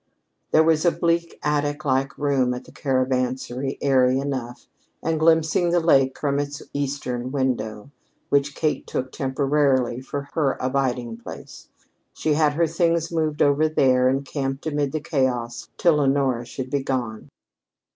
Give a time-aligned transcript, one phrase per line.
[0.49, 4.65] There was a bleak, attic like room at the Caravansary, airy enough,
[5.03, 7.91] and glimpsing the lake from its eastern window,
[8.29, 11.67] which Kate took temporarily for her abiding place.
[12.15, 16.71] She had her things moved over there and camped amid the chaos till Honora should
[16.71, 17.29] be gone.